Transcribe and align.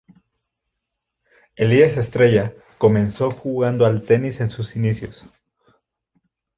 Elías 1.55 1.95
Estrella 1.95 2.55
comenzó 2.79 3.29
jugando 3.29 3.85
al 3.85 4.01
tenis 4.01 4.39
en 4.39 4.49
sus 4.49 4.75
inicios. 4.75 5.27